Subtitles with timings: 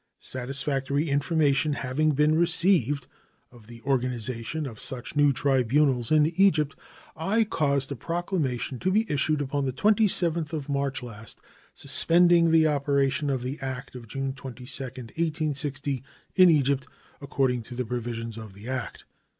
[0.19, 3.05] Satisfactory information having been received
[3.51, 6.75] of the organization of such new tribunals in Egypt,
[7.15, 11.39] I caused a proclamation to be issued upon the 27th of March last,
[11.75, 16.87] suspending the operation of the act of June 22, 1860, in Egypt,
[17.21, 19.05] according to the provisions of the act.